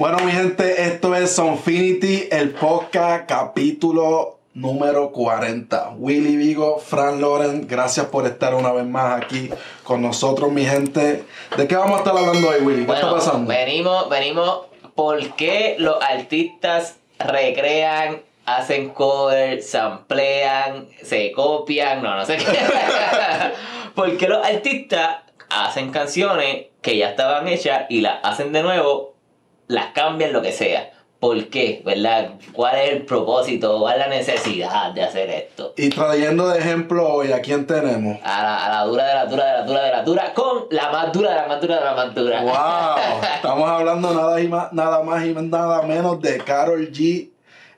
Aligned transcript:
Bueno, 0.00 0.16
mi 0.20 0.32
gente, 0.32 0.84
esto 0.84 1.14
es 1.14 1.30
Sonfinity, 1.32 2.26
el 2.32 2.52
podcast 2.52 3.28
capítulo 3.28 4.38
número 4.54 5.12
40. 5.12 5.90
Willy 5.98 6.36
Vigo, 6.36 6.78
Fran 6.78 7.20
Loren, 7.20 7.68
gracias 7.68 8.06
por 8.06 8.24
estar 8.24 8.54
una 8.54 8.72
vez 8.72 8.86
más 8.86 9.22
aquí 9.22 9.50
con 9.84 10.00
nosotros, 10.00 10.50
mi 10.50 10.64
gente. 10.64 11.24
¿De 11.54 11.68
qué 11.68 11.76
vamos 11.76 11.96
a 11.96 11.98
estar 11.98 12.16
hablando 12.16 12.48
hoy, 12.48 12.62
Willy? 12.62 12.86
¿Qué 12.86 12.92
está 12.94 13.10
pasando? 13.10 13.46
Venimos, 13.46 14.08
venimos, 14.08 14.68
¿por 14.94 15.36
qué 15.36 15.76
los 15.78 16.02
artistas 16.02 16.96
recrean, 17.18 18.22
hacen 18.46 18.88
covers, 18.88 19.68
samplean, 19.68 20.88
se 21.02 21.30
copian? 21.32 22.02
No, 22.02 22.16
no 22.16 22.24
sé 22.24 22.38
qué. 22.38 22.46
¿Por 23.94 24.16
qué 24.16 24.28
los 24.28 24.46
artistas 24.46 25.18
hacen 25.50 25.90
canciones 25.90 26.68
que 26.80 26.96
ya 26.96 27.10
estaban 27.10 27.46
hechas 27.48 27.82
y 27.90 28.00
las 28.00 28.24
hacen 28.24 28.50
de 28.52 28.62
nuevo 28.62 29.19
las 29.70 29.92
cambian, 29.92 30.32
lo 30.32 30.42
que 30.42 30.52
sea. 30.52 30.90
¿Por 31.20 31.48
qué? 31.48 31.82
¿Verdad? 31.84 32.30
¿Cuál 32.52 32.76
es 32.76 32.92
el 32.92 33.04
propósito? 33.04 33.78
¿Cuál 33.78 34.00
es 34.00 34.06
la 34.06 34.08
necesidad 34.08 34.92
de 34.92 35.02
hacer 35.02 35.28
esto? 35.28 35.74
Y 35.76 35.90
trayendo 35.90 36.48
de 36.48 36.58
ejemplo 36.58 37.06
hoy, 37.06 37.30
¿a 37.30 37.40
quién 37.42 37.66
tenemos? 37.66 38.18
A 38.24 38.42
la, 38.42 38.66
a 38.66 38.70
la 38.70 38.84
dura 38.84 39.06
de 39.06 39.14
la 39.14 39.26
dura 39.26 39.44
de 39.44 39.52
la 39.52 39.64
dura 39.64 39.82
de 39.82 39.90
la 39.90 40.02
dura 40.02 40.34
con 40.34 40.64
la 40.70 40.90
más 40.90 41.12
dura 41.12 41.30
de 41.30 41.36
la 41.36 41.46
más 41.46 41.60
dura 41.60 41.76
de 41.76 41.84
la 41.84 41.94
más 41.94 42.14
dura. 42.14 42.42
¡Wow! 42.42 43.22
Estamos 43.36 43.68
hablando 43.68 44.14
nada, 44.14 44.40
y 44.40 44.48
más, 44.48 44.72
nada 44.72 45.02
más 45.02 45.24
y 45.24 45.34
nada 45.34 45.82
menos 45.82 46.20
de 46.22 46.38
Carol 46.38 46.90
G 46.90 47.29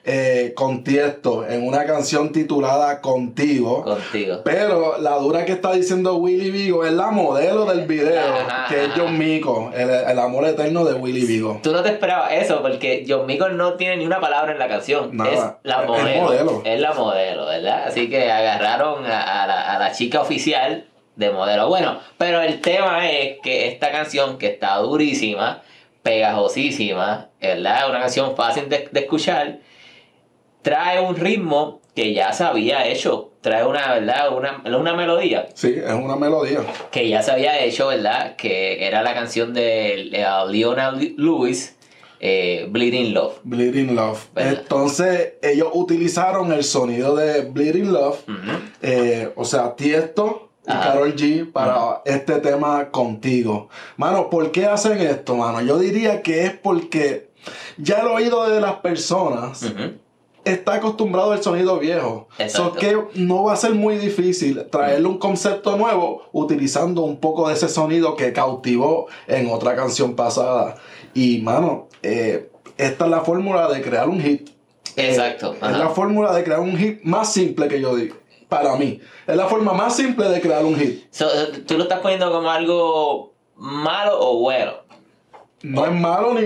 eh, 0.05 0.53
Contiesto 0.57 1.47
en 1.47 1.67
una 1.67 1.85
canción 1.85 2.33
titulada 2.33 3.01
Contigo. 3.01 3.85
Contigo. 3.85 4.41
Pero 4.45 4.99
la 4.99 5.13
dura 5.19 5.45
que 5.45 5.53
está 5.53 5.73
diciendo 5.73 6.17
Willy 6.17 6.51
Vigo 6.51 6.85
es 6.85 6.93
la 6.93 7.11
modelo 7.13 7.65
del 7.67 7.87
video, 7.87 8.21
Ajá, 8.49 8.67
que 8.69 8.85
es. 8.85 8.91
John 8.97 9.17
Mico, 9.17 9.71
el, 9.75 9.89
el 9.89 10.19
amor 10.19 10.45
eterno 10.47 10.85
de 10.85 10.95
Willy 10.95 11.25
Vigo. 11.25 11.61
Tú 11.63 11.73
no 11.73 11.83
te 11.83 11.91
esperabas 11.91 12.33
eso 12.33 12.63
porque 12.63 13.05
John 13.09 13.27
Mico 13.27 13.49
no 13.49 13.75
tiene 13.75 13.99
ni 13.99 14.07
una 14.07 14.21
palabra 14.21 14.53
en 14.53 14.59
la 14.59 14.69
canción. 14.69 15.17
Nada. 15.17 15.31
Es 15.31 15.41
la 15.63 15.83
Es 15.83 15.87
modelo. 15.89 16.23
modelo. 16.23 16.63
Es 16.65 16.81
la 16.81 16.93
modelo, 16.95 17.47
¿verdad? 17.47 17.85
Así 17.87 18.11
que 18.11 18.31
agarraron 18.31 19.07
a, 19.07 19.43
a 19.43 19.47
la, 19.47 19.75
a 19.75 19.79
la 19.79 19.93
chica 19.93 20.21
oficial 20.21 20.87
de 21.15 21.31
modelo. 21.31 21.69
Bueno, 21.69 22.01
pero 22.19 22.41
el 22.43 22.61
tema 22.61 23.09
es 23.09 23.37
que 23.43 23.69
esta 23.69 23.93
canción 23.93 24.39
que 24.39 24.47
está 24.49 24.77
durísima, 24.79 25.63
pegajosísima, 26.03 27.29
¿verdad? 27.41 27.89
Una 27.91 28.01
canción 28.01 28.35
fácil 28.37 28.69
de, 28.69 28.89
de 28.91 29.01
escuchar, 29.01 29.59
trae 30.63 31.01
un 31.01 31.17
ritmo 31.17 31.81
que 31.95 32.15
ya 32.15 32.33
se 32.33 32.45
había 32.45 32.87
hecho. 32.87 33.31
Trae 33.43 33.67
una, 33.67 33.95
¿verdad? 33.95 34.37
Una, 34.37 34.63
una 34.79 34.95
melodía 34.95 35.49
Sí, 35.55 35.75
es 35.77 35.93
una 35.93 36.15
melodía. 36.17 36.61
que 36.93 37.09
ya 37.09 37.23
se 37.23 37.33
había 37.33 37.59
hecho, 37.65 37.89
¿verdad? 37.89 38.37
Que 38.37 38.87
era 38.87 39.03
la 39.03 39.15
canción 39.15 39.53
de 39.53 39.95
eh, 40.13 40.25
Leona 40.49 40.93
Lewis, 40.93 41.77
eh, 42.21 42.67
Bleeding 42.71 43.13
Love. 43.13 43.41
Bleeding 43.43 43.97
Love. 43.97 44.27
¿Verdad? 44.33 44.59
Entonces, 44.63 45.33
ellos 45.43 45.71
utilizaron 45.73 46.53
el 46.53 46.63
sonido 46.63 47.17
de 47.17 47.41
Bleeding 47.43 47.93
Love, 47.93 48.21
eh, 48.81 49.31
o 49.35 49.45
sea, 49.45 49.75
Tiesto 49.75 50.51
y 50.65 50.71
Ajá. 50.71 50.93
Carol 50.93 51.17
G 51.17 51.51
para 51.51 52.01
este 52.05 52.35
tema 52.39 52.91
contigo. 52.91 53.69
Mano, 53.97 54.31
¿por 54.31 54.53
qué 54.53 54.67
hacen 54.67 55.01
esto, 55.01 55.35
mano? 55.35 55.61
Yo 55.63 55.79
diría 55.81 56.23
que 56.23 56.45
es 56.45 56.53
porque 56.53 57.29
ya 57.77 57.99
el 58.03 58.07
oído 58.07 58.49
de 58.49 58.61
las 58.61 58.75
personas. 58.75 59.65
Está 60.45 60.75
acostumbrado 60.75 61.33
al 61.33 61.43
sonido 61.43 61.79
viejo. 61.79 62.29
Exacto. 62.39 62.73
So 62.73 62.79
que 62.79 62.99
no 63.15 63.45
va 63.45 63.53
a 63.53 63.57
ser 63.57 63.75
muy 63.75 63.97
difícil 63.97 64.67
traerle 64.71 65.09
un 65.09 65.19
concepto 65.19 65.77
nuevo 65.77 66.25
utilizando 66.33 67.03
un 67.03 67.19
poco 67.19 67.49
de 67.49 67.55
ese 67.55 67.69
sonido 67.69 68.17
que 68.17 68.33
cautivó 68.33 69.07
en 69.27 69.49
otra 69.51 69.77
canción 69.77 70.15
pasada. 70.15 70.77
Y, 71.15 71.39
mano, 71.39 71.89
eh, 72.03 72.51
esta 72.77 73.05
es 73.05 73.11
la 73.11 73.21
fórmula 73.21 73.69
de 73.69 73.83
crear 73.83 74.09
un 74.09 74.21
hit. 74.21 74.51
Exacto. 74.97 75.55
Es 75.55 75.79
la 75.79 75.91
fórmula 75.91 76.35
de 76.35 76.45
crear 76.45 76.61
un 76.61 76.77
hit 76.77 77.03
más 77.03 77.33
simple 77.33 77.69
que 77.69 77.81
yo 77.81 77.95
digo. 77.95 78.17
Para 78.49 78.77
mí. 78.77 79.01
Es 79.27 79.37
la 79.37 79.47
forma 79.47 79.73
más 79.73 79.97
simple 79.97 80.29
de 80.29 80.41
crear 80.41 80.65
un 80.65 80.77
hit. 80.77 81.05
So, 81.11 81.27
Tú 81.67 81.79
lo 81.79 81.85
estás 81.85 82.01
poniendo 82.01 82.31
como 82.31 82.51
algo 82.51 83.33
malo 83.57 84.19
o 84.19 84.39
bueno. 84.41 84.73
No 85.63 85.87
es 85.87 85.93
malo 85.93 86.35
ni. 86.35 86.43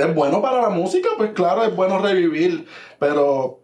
Es- 0.00 0.14
bueno 0.14 0.40
para 0.42 0.62
la 0.62 0.68
música, 0.70 1.08
pues 1.16 1.30
claro, 1.30 1.64
es 1.64 1.74
bueno 1.74 1.98
revivir. 1.98 2.66
Pero 2.98 3.60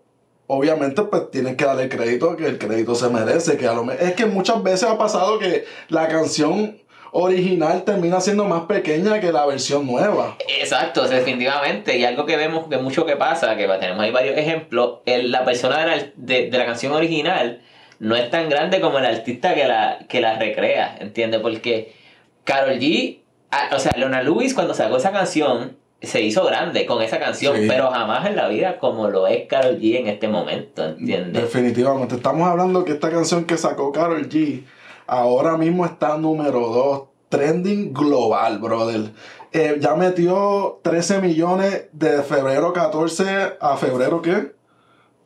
obviamente, 0.46 1.02
pues 1.02 1.30
tienes 1.30 1.56
que 1.56 1.64
darle 1.64 1.88
crédito 1.88 2.36
que 2.36 2.46
el 2.46 2.58
crédito 2.58 2.94
se 2.94 3.08
merece. 3.08 3.56
Que 3.56 3.66
a 3.68 3.74
lo 3.74 3.90
es 3.92 4.12
que 4.14 4.26
muchas 4.26 4.62
veces 4.62 4.84
ha 4.88 4.98
pasado 4.98 5.38
que 5.38 5.64
la 5.88 6.08
canción 6.08 6.78
original 7.16 7.84
termina 7.84 8.20
siendo 8.20 8.44
más 8.44 8.62
pequeña 8.62 9.20
que 9.20 9.30
la 9.32 9.46
versión 9.46 9.86
nueva. 9.86 10.36
Exacto, 10.60 11.06
definitivamente. 11.06 11.96
Y 11.96 12.04
algo 12.04 12.26
que 12.26 12.36
vemos 12.36 12.66
que 12.68 12.76
mucho 12.78 13.06
que 13.06 13.14
pasa, 13.16 13.56
que 13.56 13.68
tenemos 13.68 14.02
ahí 14.02 14.10
varios 14.10 14.36
ejemplos, 14.36 14.98
el- 15.06 15.30
la 15.30 15.44
persona 15.44 15.78
de 15.78 15.86
la, 15.86 16.12
de 16.16 16.58
la 16.58 16.66
canción 16.66 16.92
original 16.92 17.60
no 18.00 18.16
es 18.16 18.28
tan 18.30 18.48
grande 18.48 18.80
como 18.80 18.98
el 18.98 19.06
artista 19.06 19.54
que 19.54 19.64
la, 19.66 20.00
que 20.08 20.20
la 20.20 20.36
recrea, 20.38 20.96
¿entiendes? 21.00 21.40
Porque 21.40 21.94
Carol 22.42 22.78
G, 22.80 23.20
ah, 23.52 23.70
o 23.74 23.78
sea, 23.78 23.92
Leona 23.96 24.20
Lewis 24.20 24.52
cuando 24.52 24.74
sacó 24.74 24.96
esa 24.96 25.12
canción 25.12 25.76
se 26.06 26.22
hizo 26.22 26.44
grande 26.44 26.86
con 26.86 27.02
esa 27.02 27.18
canción, 27.18 27.56
Sí. 27.56 27.66
pero 27.68 27.90
jamás 27.90 28.26
en 28.26 28.36
la 28.36 28.48
vida 28.48 28.78
como 28.78 29.08
lo 29.08 29.26
es 29.26 29.46
Carol 29.46 29.78
G 29.78 29.96
en 29.98 30.08
este 30.08 30.28
momento, 30.28 30.84
¿entiendes? 30.84 31.42
Definitivamente. 31.42 32.16
Estamos 32.16 32.48
hablando 32.48 32.84
que 32.84 32.92
esta 32.92 33.10
canción 33.10 33.44
que 33.44 33.56
sacó 33.56 33.92
Carol 33.92 34.28
G 34.28 34.62
ahora 35.06 35.56
mismo 35.56 35.84
está 35.84 36.16
número 36.16 36.60
2, 36.60 37.02
trending 37.28 37.92
global, 37.92 38.58
brother. 38.58 39.10
Eh, 39.52 39.76
ya 39.80 39.94
metió 39.94 40.80
13 40.82 41.20
millones 41.20 41.86
de 41.92 42.22
febrero 42.22 42.72
14 42.72 43.56
a 43.60 43.76
febrero 43.76 44.20
¿qué? 44.20 44.52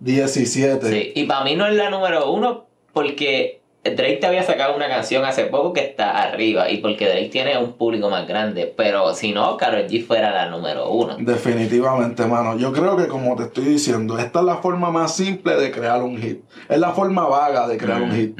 17. 0.00 0.88
Sí, 0.90 1.12
y 1.14 1.24
para 1.24 1.44
mí 1.44 1.56
no 1.56 1.66
es 1.66 1.74
la 1.74 1.90
número 1.90 2.30
uno 2.30 2.66
porque 2.92 3.57
Drake 3.90 4.16
te 4.16 4.26
había 4.26 4.42
sacado 4.42 4.76
una 4.76 4.88
canción 4.88 5.24
hace 5.24 5.44
poco 5.44 5.72
que 5.72 5.80
está 5.80 6.22
arriba 6.22 6.70
y 6.70 6.78
porque 6.78 7.06
Drake 7.06 7.28
tiene 7.28 7.58
un 7.58 7.74
público 7.74 8.10
más 8.10 8.26
grande, 8.26 8.72
pero 8.76 9.14
si 9.14 9.32
no, 9.32 9.56
Karol 9.56 9.86
G 9.86 10.06
fuera 10.06 10.30
la 10.30 10.46
número 10.46 10.90
uno. 10.90 11.16
Definitivamente, 11.18 12.24
mano. 12.26 12.56
Yo 12.56 12.72
creo 12.72 12.96
que 12.96 13.08
como 13.08 13.36
te 13.36 13.44
estoy 13.44 13.64
diciendo, 13.64 14.18
esta 14.18 14.40
es 14.40 14.44
la 14.44 14.56
forma 14.56 14.90
más 14.90 15.14
simple 15.14 15.56
de 15.56 15.70
crear 15.70 16.02
un 16.02 16.18
hit. 16.18 16.42
Es 16.68 16.78
la 16.78 16.92
forma 16.92 17.26
vaga 17.26 17.68
de 17.68 17.76
crear 17.76 18.02
un 18.02 18.12
hit. 18.12 18.38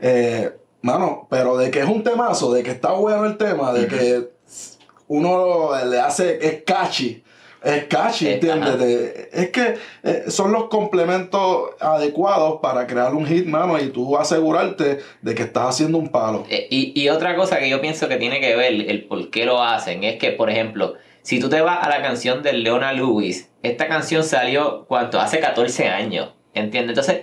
Eh, 0.00 0.52
mano, 0.82 1.26
pero 1.30 1.56
de 1.56 1.70
que 1.70 1.80
es 1.80 1.88
un 1.88 2.02
temazo, 2.02 2.52
de 2.52 2.62
que 2.62 2.70
está 2.70 2.92
bueno 2.92 3.24
el 3.24 3.36
tema, 3.36 3.72
de 3.72 3.86
que 3.86 4.30
uno 5.08 5.70
le 5.84 6.00
hace, 6.00 6.38
es 6.46 6.62
catchy. 6.64 7.22
Es 7.64 7.84
catchy, 7.84 8.26
Eh, 8.28 8.32
¿entiendes? 8.34 8.78
De- 8.78 9.30
es 9.32 9.48
que 9.50 9.74
eh, 10.02 10.24
son 10.28 10.52
los 10.52 10.64
complementos 10.68 11.70
adecuados 11.80 12.60
para 12.60 12.86
crear 12.86 13.14
un 13.14 13.26
hit, 13.26 13.46
mano, 13.46 13.78
y 13.80 13.88
tú 13.88 14.16
asegurarte 14.18 14.98
de 15.22 15.34
que 15.34 15.42
estás 15.44 15.68
haciendo 15.70 15.96
un 15.98 16.08
palo. 16.10 16.44
Eh, 16.50 16.66
Y, 16.70 16.92
y 17.00 17.08
otra 17.08 17.34
cosa 17.36 17.58
que 17.58 17.68
yo 17.70 17.80
pienso 17.80 18.08
que 18.08 18.16
tiene 18.16 18.40
que 18.40 18.54
ver 18.54 18.72
el 18.72 19.04
por 19.04 19.30
qué 19.30 19.46
lo 19.46 19.62
hacen 19.62 20.04
es 20.04 20.16
que, 20.18 20.30
por 20.32 20.50
ejemplo, 20.50 20.94
si 21.22 21.40
tú 21.40 21.48
te 21.48 21.62
vas 21.62 21.84
a 21.86 21.88
la 21.88 22.02
canción 22.02 22.42
de 22.42 22.52
Leona 22.52 22.92
Lewis, 22.92 23.48
esta 23.62 23.88
canción 23.88 24.24
salió, 24.24 24.84
¿cuánto? 24.86 25.18
Hace 25.18 25.40
14 25.40 25.88
años, 25.88 26.30
¿entiendes? 26.52 26.90
Entonces, 26.90 27.22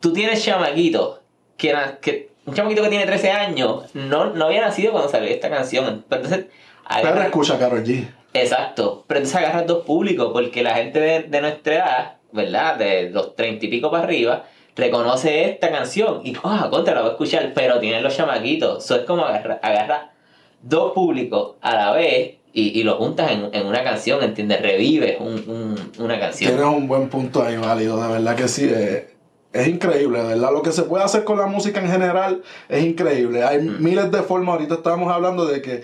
tú 0.00 0.12
tienes 0.12 0.44
chamaquito, 0.44 1.22
que, 1.56 2.28
un 2.44 2.54
chamaquito 2.54 2.82
que 2.82 2.88
tiene 2.90 3.06
13 3.06 3.30
años, 3.30 3.84
no, 3.94 4.34
no 4.34 4.44
había 4.44 4.60
nacido 4.60 4.92
cuando 4.92 5.08
salió 5.10 5.30
esta 5.30 5.48
canción. 5.48 6.04
Pero 6.10 6.22
entonces, 6.24 6.46
Pero 7.02 7.22
escucha 7.22 7.54
a 7.54 7.58
Karol 7.58 7.82
G. 7.84 8.06
Exacto, 8.42 9.04
pero 9.06 9.18
entonces 9.20 9.36
agarras 9.40 9.66
dos 9.66 9.84
públicos, 9.84 10.30
porque 10.32 10.62
la 10.62 10.74
gente 10.74 11.00
de, 11.00 11.22
de 11.24 11.40
nuestra 11.40 11.74
edad, 11.74 12.12
¿verdad? 12.32 12.76
De 12.76 13.10
los 13.10 13.34
treinta 13.36 13.66
y 13.66 13.68
pico 13.68 13.90
para 13.90 14.04
arriba, 14.04 14.44
reconoce 14.76 15.50
esta 15.50 15.70
canción 15.70 16.20
y, 16.24 16.34
ah, 16.44 16.68
contra, 16.70 16.94
la 16.94 17.00
voy 17.00 17.08
a 17.10 17.12
escuchar, 17.12 17.52
pero 17.54 17.78
tienen 17.80 18.02
los 18.02 18.16
chamaquitos. 18.16 18.84
Eso 18.84 18.96
es 18.96 19.02
como 19.02 19.24
agarrar 19.24 19.58
agarra 19.62 20.12
dos 20.62 20.92
públicos 20.92 21.56
a 21.60 21.74
la 21.74 21.92
vez 21.92 22.36
y, 22.52 22.78
y 22.80 22.82
lo 22.82 22.96
juntas 22.96 23.30
en, 23.32 23.50
en 23.52 23.66
una 23.66 23.82
canción, 23.84 24.22
¿entiendes? 24.22 24.60
Revives 24.62 25.20
un- 25.20 25.44
un- 25.48 25.92
una 26.04 26.18
canción. 26.20 26.52
Tienes 26.54 26.74
un 26.74 26.86
buen 26.88 27.08
punto 27.08 27.42
ahí, 27.42 27.56
válido, 27.56 28.00
de 28.00 28.08
verdad 28.12 28.36
que 28.36 28.48
sí. 28.48 28.68
eh, 28.72 29.14
es 29.52 29.66
increíble, 29.66 30.18
de 30.22 30.28
¿verdad? 30.28 30.52
Lo 30.52 30.62
que 30.62 30.72
se 30.72 30.82
puede 30.82 31.02
hacer 31.04 31.24
con 31.24 31.38
la 31.38 31.46
música 31.46 31.80
en 31.80 31.90
general 31.90 32.42
es 32.68 32.84
increíble. 32.84 33.42
Hay 33.44 33.58
Mm. 33.60 33.82
miles 33.82 34.10
de 34.12 34.22
formas. 34.22 34.54
Ahorita 34.54 34.74
estábamos 34.74 35.10
hablando 35.12 35.46
de 35.46 35.62
que, 35.62 35.82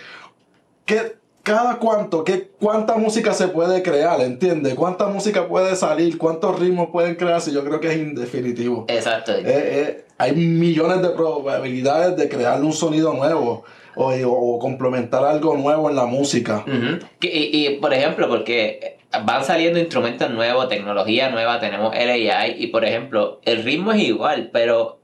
que 0.84 1.16
cada 1.44 1.76
cuánto, 1.78 2.24
que, 2.24 2.48
cuánta 2.58 2.96
música 2.96 3.34
se 3.34 3.48
puede 3.48 3.82
crear, 3.82 4.20
¿entiendes? 4.22 4.74
Cuánta 4.74 5.06
música 5.08 5.46
puede 5.46 5.76
salir, 5.76 6.16
cuántos 6.16 6.58
ritmos 6.58 6.88
pueden 6.90 7.16
crearse. 7.16 7.52
Yo 7.52 7.62
creo 7.62 7.80
que 7.80 7.92
es 7.92 7.98
indefinitivo. 7.98 8.86
Exacto. 8.88 9.32
Eh, 9.32 9.42
eh, 9.44 10.04
hay 10.16 10.32
millones 10.32 11.02
de 11.02 11.10
probabilidades 11.10 12.16
de 12.16 12.30
crear 12.30 12.62
un 12.62 12.72
sonido 12.72 13.12
nuevo 13.12 13.62
o, 13.94 14.12
o 14.14 14.58
complementar 14.58 15.22
algo 15.22 15.54
nuevo 15.54 15.90
en 15.90 15.96
la 15.96 16.06
música. 16.06 16.64
Y, 17.20 17.66
y, 17.66 17.76
por 17.78 17.92
ejemplo, 17.92 18.26
porque 18.26 18.96
van 19.22 19.44
saliendo 19.44 19.78
instrumentos 19.78 20.30
nuevos, 20.30 20.70
tecnología 20.70 21.28
nueva, 21.28 21.60
tenemos 21.60 21.94
el 21.94 22.08
AI 22.08 22.56
y 22.58 22.68
por 22.68 22.86
ejemplo, 22.86 23.40
el 23.44 23.62
ritmo 23.62 23.92
es 23.92 24.02
igual, 24.02 24.48
pero 24.50 24.98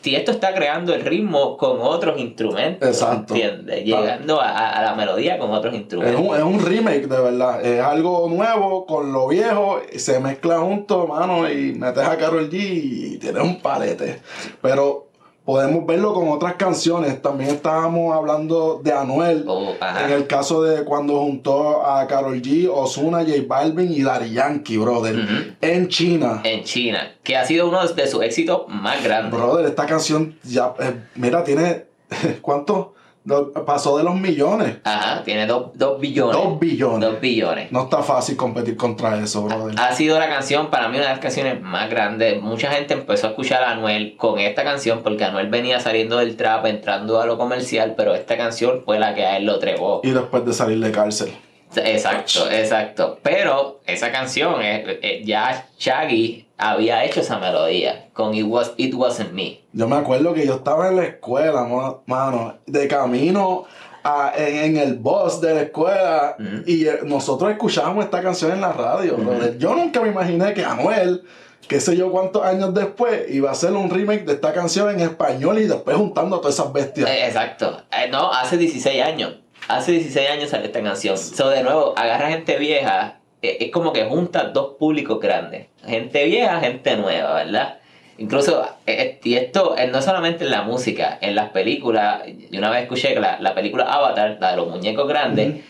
Tiesto 0.00 0.30
está 0.30 0.54
creando 0.54 0.94
el 0.94 1.02
ritmo 1.02 1.56
con 1.56 1.78
otros 1.80 2.18
instrumentos. 2.20 2.88
Exacto. 2.88 3.34
¿Entiendes? 3.34 3.84
Llegando 3.84 4.40
a, 4.40 4.70
a 4.70 4.82
la 4.82 4.94
melodía 4.94 5.38
con 5.38 5.50
otros 5.50 5.74
Es 5.74 5.80
instrumentos. 5.80 6.20
un, 6.20 6.36
es 6.36 6.42
un 6.42 6.64
remake, 6.64 7.06
de 7.06 7.20
verdad. 7.20 7.64
Es 7.64 7.80
algo 7.82 8.28
nuevo 8.28 8.86
con 8.86 9.12
lo 9.12 9.28
viejo. 9.28 9.80
Se 9.96 10.18
mezcla 10.20 10.58
junto, 10.58 11.06
mano, 11.06 11.50
y 11.50 11.72
metes 11.74 12.04
a 12.04 12.16
Carol 12.16 12.48
G 12.50 12.54
y 12.54 13.18
tienes 13.18 13.42
un 13.42 13.60
palete. 13.60 14.20
Pero 14.62 15.09
podemos 15.50 15.84
verlo 15.84 16.14
con 16.14 16.28
otras 16.28 16.54
canciones. 16.54 17.20
También 17.20 17.50
estábamos 17.50 18.14
hablando 18.14 18.80
de 18.84 18.92
Anuel. 18.92 19.44
Oh. 19.48 19.74
En 20.04 20.12
el 20.12 20.28
caso 20.28 20.62
de 20.62 20.84
cuando 20.84 21.18
juntó 21.22 21.84
a 21.84 22.06
Carol 22.06 22.40
G, 22.40 22.70
Ozuna, 22.72 23.24
J 23.24 23.32
Balvin 23.48 23.92
y 23.92 24.02
Daddy 24.02 24.32
Yankee, 24.32 24.76
brother. 24.76 25.56
En 25.60 25.88
China. 25.88 26.40
En 26.44 26.62
China, 26.62 27.16
que 27.24 27.36
ha 27.36 27.44
sido 27.44 27.68
uno 27.68 27.84
de 27.84 28.06
sus 28.06 28.22
éxitos 28.22 28.62
más 28.68 29.02
grandes. 29.02 29.32
Brother, 29.32 29.66
esta 29.66 29.86
canción 29.86 30.38
ya, 30.44 30.72
eh, 30.78 31.00
mira, 31.16 31.42
tiene, 31.42 31.86
¿cuánto? 32.40 32.94
Do- 33.30 33.52
Pasó 33.64 33.96
de 33.96 34.04
los 34.04 34.14
millones. 34.16 34.78
Ajá, 34.84 35.22
tiene 35.24 35.46
dos, 35.46 35.66
dos 35.74 36.00
billones. 36.00 36.36
Dos 36.36 36.58
billones. 36.58 37.08
Dos 37.10 37.20
billones. 37.20 37.72
No 37.72 37.84
está 37.84 38.02
fácil 38.02 38.36
competir 38.36 38.76
contra 38.76 39.18
eso, 39.22 39.42
brother. 39.44 39.74
Ha 39.78 39.94
sido 39.94 40.18
la 40.18 40.28
canción, 40.28 40.68
para 40.68 40.88
mí, 40.88 40.96
una 40.96 41.06
de 41.06 41.10
las 41.12 41.20
canciones 41.20 41.60
más 41.62 41.88
grandes. 41.88 42.42
Mucha 42.42 42.70
gente 42.72 42.94
empezó 42.94 43.28
a 43.28 43.30
escuchar 43.30 43.62
a 43.62 43.70
Anuel 43.70 44.16
con 44.16 44.38
esta 44.38 44.64
canción 44.64 45.02
porque 45.02 45.24
Anuel 45.24 45.48
venía 45.48 45.80
saliendo 45.80 46.18
del 46.18 46.36
trap, 46.36 46.66
entrando 46.66 47.20
a 47.20 47.26
lo 47.26 47.38
comercial, 47.38 47.94
pero 47.96 48.14
esta 48.14 48.36
canción 48.36 48.82
fue 48.84 48.98
la 48.98 49.14
que 49.14 49.24
a 49.24 49.36
él 49.36 49.46
lo 49.46 49.58
trepó. 49.58 50.00
Y 50.02 50.10
después 50.10 50.44
de 50.44 50.52
salir 50.52 50.80
de 50.80 50.90
cárcel. 50.90 51.32
Exacto, 51.76 52.50
exacto. 52.50 53.18
Pero 53.22 53.80
esa 53.86 54.10
canción, 54.10 54.60
eh, 54.60 54.98
eh, 55.02 55.22
ya 55.24 55.66
Shaggy 55.78 56.46
había 56.60 57.04
hecho 57.04 57.20
esa 57.20 57.38
melodía 57.38 58.08
con 58.12 58.34
It, 58.34 58.44
Was, 58.46 58.72
It 58.76 58.94
Wasn't 58.94 59.32
Me. 59.32 59.60
Yo 59.72 59.88
me 59.88 59.96
acuerdo 59.96 60.34
que 60.34 60.46
yo 60.46 60.54
estaba 60.56 60.88
en 60.88 60.96
la 60.96 61.04
escuela, 61.04 61.66
mano, 62.06 62.58
de 62.66 62.86
camino 62.88 63.64
a- 64.02 64.32
en, 64.36 64.56
en 64.56 64.76
el 64.76 64.94
bus 64.94 65.40
de 65.40 65.54
la 65.54 65.60
escuela 65.62 66.36
Ujú. 66.38 66.62
y 66.66 66.86
eh, 66.86 67.00
nosotros 67.04 67.50
escuchábamos 67.50 68.04
esta 68.04 68.22
canción 68.22 68.52
en 68.52 68.60
la 68.60 68.72
radio. 68.72 69.16
brother. 69.16 69.58
Yo 69.58 69.74
nunca 69.74 70.00
me 70.00 70.08
imaginé 70.08 70.52
que 70.54 70.64
Anuel, 70.64 71.22
qué 71.68 71.80
sé 71.80 71.96
yo 71.96 72.10
cuántos 72.10 72.42
años 72.44 72.72
después, 72.74 73.30
iba 73.30 73.48
a 73.48 73.52
hacer 73.52 73.72
un 73.72 73.90
remake 73.90 74.24
de 74.24 74.32
esta 74.34 74.52
canción 74.52 74.90
en 74.90 75.00
español 75.00 75.58
y 75.58 75.64
después 75.66 75.96
juntando 75.96 76.36
a 76.36 76.40
todas 76.40 76.54
esas 76.54 76.72
bestias. 76.72 77.08
Eh, 77.08 77.26
exacto. 77.26 77.82
Eh, 77.92 78.08
no, 78.10 78.32
hace 78.32 78.56
16 78.56 79.02
años. 79.02 79.34
Hace 79.68 79.92
16 79.92 80.30
años 80.30 80.50
salió 80.50 80.66
esta 80.66 80.82
canción. 80.82 81.16
So, 81.16 81.48
de 81.48 81.62
nuevo, 81.62 81.94
agarra 81.96 82.28
gente 82.30 82.56
vieja. 82.58 83.19
Eh, 83.42 83.56
es 83.60 83.70
como 83.70 83.92
que 83.92 84.04
junta 84.04 84.44
dos 84.44 84.74
públicos 84.78 85.18
grandes. 85.20 85.66
Gente 85.86 86.24
vieja, 86.24 86.60
gente 86.60 86.96
nueva, 86.96 87.34
¿verdad? 87.34 87.78
Incluso, 88.18 88.66
eh, 88.86 89.18
y 89.24 89.34
esto 89.34 89.76
eh, 89.78 89.86
no 89.88 90.02
solamente 90.02 90.44
en 90.44 90.50
la 90.50 90.62
música, 90.62 91.18
en 91.22 91.34
las 91.34 91.50
películas. 91.50 92.22
Yo 92.50 92.58
una 92.58 92.70
vez 92.70 92.82
escuché 92.82 93.14
que 93.14 93.20
la, 93.20 93.38
la 93.40 93.54
película 93.54 93.84
Avatar, 93.84 94.36
la 94.40 94.50
de 94.50 94.56
los 94.58 94.68
muñecos 94.68 95.08
grandes, 95.08 95.64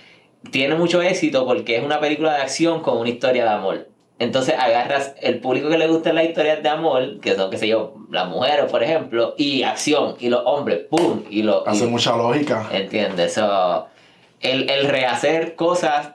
tiene 0.50 0.74
mucho 0.74 1.00
éxito 1.00 1.46
porque 1.46 1.76
es 1.76 1.84
una 1.84 2.00
película 2.00 2.34
de 2.34 2.42
acción 2.42 2.80
con 2.80 2.98
una 2.98 3.08
historia 3.08 3.44
de 3.44 3.50
amor. 3.50 3.86
Entonces 4.18 4.54
agarras 4.58 5.14
el 5.22 5.38
público 5.38 5.68
que 5.70 5.78
le 5.78 5.86
gustan 5.86 6.14
las 6.16 6.24
historias 6.24 6.62
de 6.62 6.68
amor, 6.68 7.20
que 7.20 7.34
son, 7.36 7.50
qué 7.50 7.56
sé 7.56 7.68
yo, 7.68 7.94
las 8.10 8.28
mujeres, 8.28 8.70
por 8.70 8.82
ejemplo, 8.82 9.34
y 9.38 9.62
acción, 9.62 10.16
y 10.18 10.28
los 10.28 10.42
hombres, 10.44 10.80
¡pum! 10.90 11.22
Y 11.30 11.42
los... 11.42 11.66
Hace 11.66 11.84
y- 11.84 11.88
mucha 11.88 12.14
lógica. 12.16 12.68
¿Entiendes? 12.72 13.32
So, 13.32 13.86
el, 14.40 14.68
el 14.68 14.88
rehacer 14.88 15.54
cosas 15.54 16.14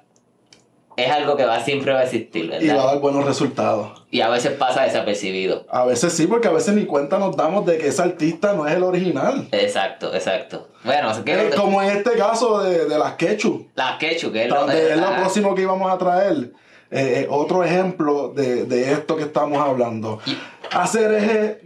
es 0.97 1.11
algo 1.11 1.35
que 1.35 1.45
va 1.45 1.59
siempre 1.61 1.93
va 1.93 1.99
a 1.99 2.03
existir, 2.03 2.45
Y 2.45 2.49
va 2.49 2.55
a 2.55 2.59
¿verdad? 2.59 2.85
dar 2.85 2.99
buenos 2.99 3.25
resultados. 3.25 4.03
Y 4.11 4.21
a 4.21 4.29
veces 4.29 4.53
pasa 4.53 4.83
desapercibido. 4.83 5.65
A 5.69 5.85
veces 5.85 6.13
sí, 6.13 6.27
porque 6.27 6.47
a 6.47 6.51
veces 6.51 6.73
ni 6.75 6.85
cuenta 6.85 7.17
nos 7.19 7.35
damos 7.35 7.65
de 7.65 7.77
que 7.77 7.87
ese 7.87 8.01
artista 8.01 8.53
no 8.53 8.67
es 8.67 8.75
el 8.75 8.83
original. 8.83 9.47
Exacto, 9.51 10.13
exacto. 10.13 10.69
Bueno, 10.83 11.11
Eh, 11.25 11.49
como 11.55 11.81
en 11.81 11.97
este 11.97 12.11
caso 12.11 12.61
de, 12.63 12.85
de 12.85 12.97
las 12.97 13.13
Quechu. 13.15 13.67
las 13.75 13.97
quechu, 13.97 14.31
que 14.31 14.43
es 14.43 14.49
lo, 14.49 14.59
donde 14.61 14.91
es 14.91 14.97
lo 14.97 15.15
próximo 15.15 15.55
que 15.55 15.63
íbamos 15.63 15.91
a 15.91 15.97
traer. 15.97 16.51
Eh, 16.91 17.21
eh, 17.21 17.27
otro 17.29 17.63
ejemplo 17.63 18.29
de, 18.29 18.65
de 18.65 18.91
esto 18.93 19.17
que 19.17 19.23
estamos 19.23 19.57
hablando. 19.59 20.19
Hacer 20.71 21.13
eje, 21.15 21.59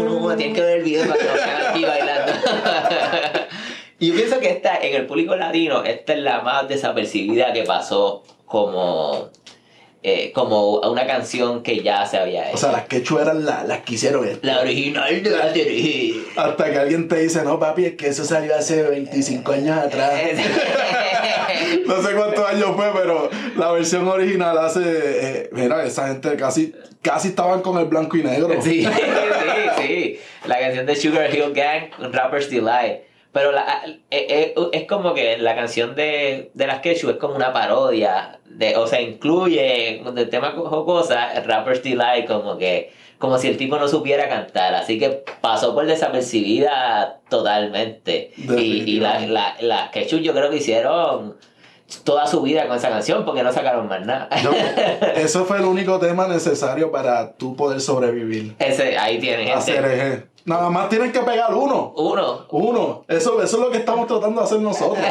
uno, 0.00 0.36
tienes 0.36 0.54
que 0.54 0.60
ver 0.60 0.78
el 0.78 0.84
video 0.84 1.08
para 1.08 1.18
que 1.18 1.62
lo 1.62 1.68
aquí 1.70 1.84
bailando. 1.84 2.32
y 4.02 4.08
yo 4.08 4.14
pienso 4.14 4.40
que 4.40 4.50
esta, 4.50 4.76
en 4.78 4.94
el 4.94 5.06
público 5.06 5.36
latino, 5.36 5.84
esta 5.84 6.12
es 6.12 6.18
la 6.20 6.40
más 6.40 6.68
desapercibida 6.68 7.52
que 7.52 7.62
pasó 7.62 8.22
como, 8.46 9.30
eh, 10.02 10.32
como 10.34 10.80
una 10.80 11.06
canción 11.06 11.62
que 11.62 11.82
ya 11.82 12.04
se 12.06 12.18
había 12.18 12.48
hecho. 12.48 12.56
O 12.56 12.58
sea, 12.58 12.72
las 12.72 12.86
quechu 12.86 13.18
eran 13.20 13.44
la- 13.46 13.62
las 13.64 13.80
que 13.82 13.94
hicieron 13.94 14.26
esto. 14.26 14.40
la 14.46 14.60
original 14.60 15.22
de 15.22 15.30
la 15.30 15.52
serie. 15.52 16.16
Hasta 16.36 16.70
que 16.72 16.78
alguien 16.78 17.06
te 17.08 17.16
dice, 17.20 17.42
no, 17.44 17.58
papi, 17.60 17.84
es 17.86 17.94
que 17.94 18.08
eso 18.08 18.24
salió 18.24 18.54
hace 18.56 18.82
25 18.82 19.52
años 19.52 19.78
atrás. 19.78 20.12
No 21.86 22.02
sé 22.02 22.14
cuántos 22.14 22.46
años 22.48 22.70
fue, 22.76 22.90
pero 22.94 23.28
la 23.56 23.70
versión 23.72 24.06
original 24.08 24.56
hace. 24.58 24.80
eh, 24.84 25.48
mira, 25.52 25.84
esa 25.84 26.08
gente 26.08 26.36
casi, 26.36 26.72
casi 27.00 27.28
estaban 27.28 27.60
con 27.62 27.78
el 27.78 27.86
blanco 27.86 28.16
y 28.16 28.22
negro. 28.22 28.48
Sí, 28.62 28.84
sí, 28.84 28.90
sí. 29.78 30.20
La 30.46 30.58
canción 30.58 30.86
de 30.86 30.96
Sugar 30.96 31.34
Hill 31.34 31.52
Gang, 31.54 31.90
Rapper's 32.12 32.50
Delight. 32.50 33.00
Pero 33.32 33.50
la, 33.50 33.82
eh, 33.86 33.96
eh, 34.10 34.54
es 34.72 34.84
como 34.86 35.14
que 35.14 35.38
la 35.38 35.54
canción 35.54 35.94
de, 35.94 36.50
de 36.52 36.66
las 36.66 36.80
Quechu 36.80 37.08
es 37.10 37.16
como 37.16 37.34
una 37.34 37.52
parodia. 37.52 38.38
De, 38.44 38.76
o 38.76 38.86
sea, 38.86 39.00
incluye 39.00 40.00
el 40.00 40.28
tema 40.28 40.52
jocosa, 40.54 41.40
Rapper's 41.40 41.82
Delight, 41.82 42.26
como 42.26 42.58
que 42.58 42.92
como 43.18 43.38
si 43.38 43.48
el 43.48 43.56
tipo 43.56 43.78
no 43.78 43.88
supiera 43.88 44.28
cantar. 44.28 44.74
Así 44.74 44.98
que 44.98 45.22
pasó 45.40 45.72
por 45.74 45.86
desapercibida 45.86 47.20
totalmente. 47.28 48.32
Y, 48.36 48.82
y 48.96 49.00
la- 49.00 49.20
la- 49.20 49.56
las 49.60 49.90
Quechu 49.90 50.18
yo 50.18 50.32
creo 50.34 50.50
que 50.50 50.56
hicieron 50.56 51.36
toda 52.04 52.26
su 52.26 52.40
vida 52.42 52.66
con 52.66 52.76
esa 52.76 52.88
canción 52.88 53.24
porque 53.24 53.42
no 53.42 53.52
sacaron 53.52 53.86
más 53.88 54.04
nada. 54.04 54.28
Yo- 54.42 54.50
eso 55.16 55.44
fue 55.44 55.58
el 55.58 55.64
único 55.64 55.98
tema 55.98 56.26
necesario 56.28 56.90
para 56.90 57.32
tú 57.34 57.54
poder 57.56 57.80
sobrevivir. 57.80 58.54
Ese, 58.58 58.96
ahí 58.98 59.18
tiene 59.18 59.44
gente. 59.44 59.52
Hacer 59.58 59.84
eje. 59.84 60.22
Nada 60.44 60.70
más 60.70 60.88
tienes 60.88 61.12
que 61.12 61.20
pegar 61.20 61.54
uno. 61.54 61.92
Uno. 61.96 62.46
Uno. 62.50 63.04
Eso, 63.08 63.42
eso 63.42 63.56
es 63.56 63.62
lo 63.62 63.70
que 63.70 63.78
estamos 63.78 64.06
tratando 64.06 64.40
de 64.40 64.46
hacer 64.46 64.60
nosotros. 64.60 64.98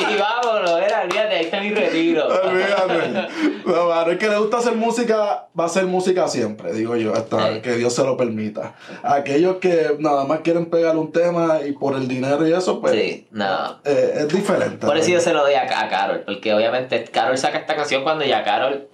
Y 0.00 0.16
vámonos, 0.16 0.80
era, 0.80 1.02
olvídate, 1.02 1.34
ahí 1.34 1.44
está 1.46 1.60
mi 1.60 1.74
retiro. 1.74 2.24
Olvídate. 2.26 3.28
No, 3.68 3.88
mano, 3.88 4.12
el 4.12 4.18
que 4.18 4.28
le 4.28 4.38
gusta 4.38 4.58
hacer 4.58 4.74
música 4.76 5.48
va 5.58 5.64
a 5.64 5.66
hacer 5.66 5.84
música 5.84 6.26
siempre, 6.28 6.72
digo 6.72 6.96
yo, 6.96 7.12
hasta 7.12 7.52
Sí. 7.54 7.60
que 7.60 7.72
Dios 7.74 7.94
se 7.94 8.02
lo 8.02 8.16
permita. 8.16 8.74
Aquellos 9.02 9.56
que 9.56 9.96
nada 9.98 10.24
más 10.24 10.40
quieren 10.40 10.70
pegar 10.70 10.96
un 10.96 11.12
tema 11.12 11.58
y 11.66 11.72
por 11.72 11.94
el 11.94 12.08
dinero 12.08 12.46
y 12.48 12.52
eso, 12.52 12.80
pues 12.80 12.94
Sí, 12.94 13.26
no. 13.30 13.78
eh, 13.84 14.14
es 14.20 14.28
diferente. 14.28 14.86
Por 14.86 14.96
eso 14.96 15.10
yo 15.10 15.20
se 15.20 15.34
lo 15.34 15.42
doy 15.42 15.52
a, 15.54 15.64
a 15.64 15.88
Carol, 15.88 16.22
porque 16.24 16.54
obviamente 16.54 17.04
Carol 17.12 17.36
saca 17.36 17.58
esta 17.58 17.76
canción 17.76 18.04
cuando 18.04 18.24
ya 18.24 18.42
Carol, 18.42 18.88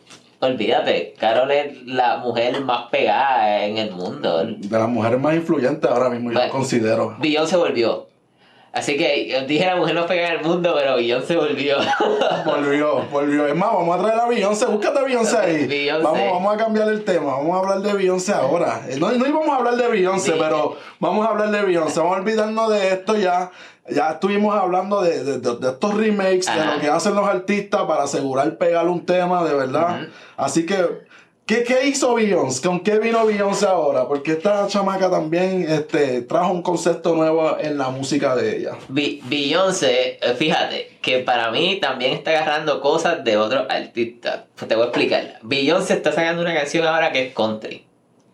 olvídate, 0.45 1.15
Carol 1.19 1.51
es 1.51 1.83
la 1.87 2.19
mujer 2.19 2.61
más 2.63 2.89
pegada 2.91 3.65
en 3.65 3.79
el 3.79 3.91
mundo. 3.93 4.45
De 4.45 4.79
las 4.79 4.89
mujeres 4.89 5.21
más 5.21 5.35
influyentes 5.35 5.91
ahora 5.91 6.09
mismo, 6.11 6.31
yo 6.31 6.39
Bueno. 6.39 6.53
considero. 6.53 7.17
Beyoncé 7.21 7.57
volvió. 7.57 8.07
Así 8.75 8.97
que 8.97 9.29
yo 9.29 9.43
dije 9.47 9.65
la 9.67 9.77
mujer 9.77 9.95
más 9.95 10.07
pegada 10.07 10.33
en 10.35 10.41
el 10.41 10.45
mundo, 10.45 10.75
pero 10.77 10.97
Beyoncé 10.97 11.37
volvió. 11.37 11.77
Volvió, 12.45 13.03
volvió. 13.11 13.47
Es 13.47 13.55
más, 13.55 13.73
vamos 13.73 13.99
a 13.99 14.03
traer 14.03 14.21
a 14.21 14.27
Beyoncé. 14.27 14.67
Búscate 14.67 14.99
a 14.99 15.03
Beyoncé 15.03 15.37
ahí. 15.39 15.67
Beyoncé. 15.67 16.03
Vamos, 16.03 16.33
vamos 16.33 16.55
a 16.55 16.57
cambiar 16.57 16.89
el 16.89 17.05
tema. 17.05 17.37
Vamos 17.37 17.55
a 17.57 17.61
hablar 17.61 17.79
de 17.81 17.93
Beyoncé 17.93 18.33
ahora. 18.33 18.83
Eh, 18.89 18.97
No, 18.99 19.11
no 19.13 19.27
íbamos 19.27 19.49
a 19.49 19.57
hablar 19.57 19.77
de 19.77 19.89
Beyoncé, 19.89 20.33
Sí. 20.33 20.39
pero 20.39 20.77
vamos 20.99 21.27
a 21.27 21.31
hablar 21.31 21.51
de 21.51 21.63
Beyoncé. 21.63 22.01
Vamos 22.01 22.17
a 22.17 22.21
olvidarnos 22.21 22.71
de 22.71 22.89
esto 22.89 23.17
ya. 23.17 23.51
Ya 23.89 24.11
estuvimos 24.13 24.55
hablando 24.57 25.03
de, 25.03 25.23
de- 25.23 25.39
de- 25.41 25.57
de 25.57 25.69
estos 25.69 25.95
remakes, 25.95 26.47
de 26.47 26.65
lo 26.67 26.81
que 26.81 26.89
hacen 26.89 27.15
los 27.15 27.29
artistas 27.29 27.83
para 27.83 28.05
asegurar 28.05 28.57
pegar 28.57 28.89
un 28.89 29.05
tema, 29.07 29.45
de 29.45 29.55
verdad. 29.55 30.09
Así 30.37 30.65
que, 30.67 30.77
¿qué, 31.47 31.63
¿qué 31.65 31.87
hizo 31.87 32.15
Beyoncé? 32.15 32.67
¿Con 32.67 32.81
qué 32.81 32.99
vino 32.99 33.25
Beyoncé 33.27 33.67
ahora? 33.67 34.07
Porque 34.09 34.33
esta 34.33 34.67
chamaca 34.67 35.11
también 35.11 35.67
este, 35.69 36.23
trajo 36.23 36.53
un 36.53 36.63
concepto 36.63 37.15
nuevo 37.15 37.57
en 37.61 37.77
la 37.79 37.91
música 37.91 38.35
de 38.37 38.59
ella. 38.59 38.73
Be- 38.89 39.21
Beyoncé, 39.25 40.19
eh, 40.23 40.35
fíjate, 40.37 40.99
que 41.03 41.19
para 41.21 41.51
mí 41.51 41.79
también 41.81 42.13
está 42.15 42.31
agarrando 42.31 42.81
cosas 42.81 43.23
de 43.25 43.37
otros 43.37 43.67
artistas. 43.69 44.41
Pues 44.57 44.69
te 44.69 44.75
voy 44.75 44.85
a 44.85 44.89
explicar. 44.89 45.39
Beyoncé 45.43 45.95
está 45.95 46.13
sacando 46.13 46.43
una 46.43 46.55
canción 46.55 46.87
ahora 46.87 47.13
que 47.13 47.27
es 47.29 47.35
country. 47.35 47.85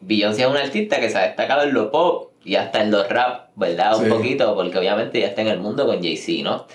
Beyoncé 0.01 0.43
es 0.43 0.49
una 0.49 0.61
artista 0.61 0.99
que 1.01 1.11
se 1.11 1.19
ha 1.19 1.23
destacado 1.23 1.63
en 1.65 1.75
lo 1.75 1.91
pop 1.91 2.31
y 2.45 2.55
hasta 2.55 2.81
en 2.83 2.91
los 2.91 3.07
rap, 3.09 3.49
¿verdad? 3.55 3.97
Un 3.99 4.05
Sí. 4.05 4.11
poquito, 4.11 4.55
porque 4.55 4.79
obviamente 4.79 5.21
ya 5.21 5.27
está 5.27 5.43
en 5.43 5.49
el 5.49 5.59
mundo 5.59 5.85
con 5.87 6.01
Jay-Z, 6.03 6.43
¿no? 6.43 6.67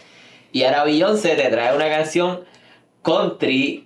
Y 0.52 0.64
ahora 0.64 0.84
Beyoncé 0.84 1.36
te 1.36 1.48
trae 1.50 1.76
una 1.76 1.90
canción 1.90 2.42
country, 3.02 3.85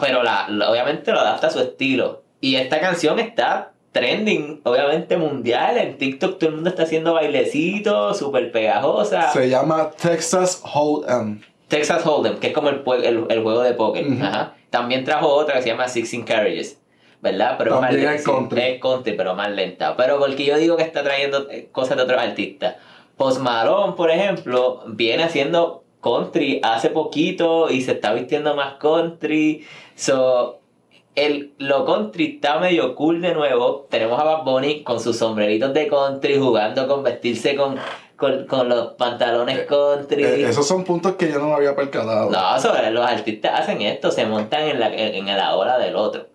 pero 0.00 0.22
la, 0.22 0.46
la- 0.48 0.70
obviamente 0.70 1.12
lo 1.12 1.20
adapta 1.20 1.48
a 1.48 1.50
su 1.50 1.60
estilo. 1.60 2.22
Y 2.40 2.56
esta 2.56 2.80
canción 2.80 3.18
está 3.18 3.72
trending, 3.92 4.60
obviamente 4.64 5.16
mundial. 5.16 5.76
En 5.78 5.98
TikTok 5.98 6.38
todo 6.38 6.50
el 6.50 6.54
mundo 6.56 6.70
está 6.70 6.82
haciendo 6.84 7.14
bailecitos, 7.14 8.18
súper 8.18 8.50
pegajosa. 8.52 9.30
Se 9.32 9.48
llama 9.48 9.90
Texas 9.90 10.62
Hold'em. 10.64 11.40
Texas 11.68 12.04
Hold'em, 12.04 12.38
que 12.38 12.48
es 12.48 12.52
como 12.52 12.68
el, 12.70 12.82
el, 13.04 13.26
el 13.28 13.42
juego 13.42 13.62
de 13.62 13.74
póker. 13.74 14.06
Ajá. 14.20 14.54
También 14.70 15.04
trajo 15.04 15.28
otra 15.28 15.56
que 15.56 15.62
se 15.62 15.68
llama 15.68 15.88
Sixteen 15.88 16.24
Carriages. 16.24 16.78
¿verdad? 17.20 17.54
Pero 17.56 17.80
más 17.80 17.90
También 17.90 18.08
lenta. 18.10 18.16
es 18.20 18.24
country. 18.24 18.60
es 18.62 18.80
country, 18.80 19.12
pero 19.12 19.34
más 19.36 19.48
lenta. 19.48 19.96
Pero 19.96 20.18
porque 20.18 20.44
yo 20.44 20.56
digo 20.58 20.76
que 20.76 20.82
está 20.82 21.04
trayendo 21.04 21.48
eh, 21.52 21.68
cosas 21.70 21.96
de 21.96 22.02
otros 22.02 22.20
artistas. 22.20 22.74
Post 23.16 23.38
Malone, 23.40 23.92
por 23.92 24.10
ejemplo, 24.10 24.82
viene 24.88 25.22
haciendo 25.22 25.81
country 26.02 26.60
hace 26.62 26.90
poquito 26.90 27.70
y 27.70 27.80
se 27.80 27.92
está 27.92 28.12
vistiendo 28.12 28.54
más 28.54 28.74
country. 28.74 29.64
So, 29.94 30.58
el, 31.14 31.52
lo 31.58 31.84
country 31.84 32.34
está 32.34 32.58
medio 32.58 32.94
cool 32.94 33.22
de 33.22 33.34
nuevo. 33.34 33.86
Tenemos 33.88 34.18
a 34.20 34.24
Bad 34.24 34.44
Bunny 34.44 34.82
con 34.82 35.00
sus 35.00 35.16
sombreritos 35.16 35.72
de 35.72 35.86
country 35.86 36.38
jugando 36.38 36.88
con 36.88 37.02
vestirse 37.02 37.54
con, 37.54 37.76
con, 38.16 38.46
con 38.46 38.68
los 38.68 38.94
pantalones 38.94 39.66
country. 39.66 40.24
Eh, 40.24 40.48
esos 40.48 40.66
son 40.66 40.84
puntos 40.84 41.12
que 41.16 41.30
yo 41.30 41.38
no 41.38 41.48
me 41.48 41.54
había 41.54 41.76
percatado. 41.76 42.30
No, 42.30 42.60
sobre 42.60 42.90
los 42.90 43.06
artistas 43.06 43.60
hacen 43.60 43.82
esto, 43.82 44.10
se 44.10 44.26
montan 44.26 44.68
en 44.68 44.80
la, 44.80 44.92
en, 44.92 45.28
en 45.28 45.36
la 45.36 45.54
ola 45.54 45.78
del 45.78 45.96
otro. 45.96 46.31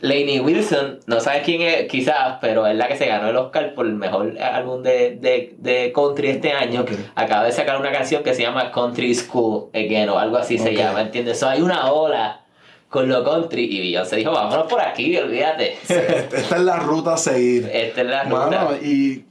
Lainey 0.00 0.40
Wilson, 0.40 1.00
no 1.06 1.20
sabes 1.20 1.42
quién 1.44 1.62
es, 1.62 1.88
quizás, 1.88 2.38
pero 2.40 2.66
es 2.66 2.76
la 2.76 2.86
que 2.88 2.96
se 2.96 3.06
ganó 3.06 3.28
el 3.28 3.36
Oscar 3.36 3.74
por 3.74 3.86
el 3.86 3.94
mejor 3.94 4.38
álbum 4.40 4.82
de, 4.82 5.16
de, 5.16 5.54
de 5.58 5.92
country 5.92 6.28
este 6.28 6.52
año. 6.52 6.84
Acaba 7.16 7.44
de 7.44 7.52
sacar 7.52 7.80
una 7.80 7.90
canción 7.90 8.22
que 8.22 8.32
se 8.34 8.42
llama 8.42 8.70
Country 8.70 9.14
School 9.14 9.70
Again 9.74 10.08
o 10.08 10.18
algo 10.18 10.36
así 10.36 10.56
se 10.58 10.74
llama, 10.74 11.00
¿entiendes? 11.02 11.38
So, 11.40 11.48
hay 11.48 11.62
una 11.62 11.90
ola 11.90 12.42
con 12.88 13.08
lo 13.08 13.22
country 13.24 13.64
y 13.64 13.80
Beyoncé 13.80 14.16
dijo, 14.16 14.30
vámonos 14.32 14.66
por 14.66 14.80
aquí, 14.80 15.16
olvídate. 15.16 15.76
Esta 15.88 16.56
es 16.56 16.60
la 16.62 16.76
ruta 16.76 17.14
a 17.14 17.16
seguir. 17.18 17.68
Esta 17.72 18.00
es 18.00 18.06
la 18.06 18.22
ruta. 18.24 18.36
Mano, 18.48 18.70
y 18.80 19.24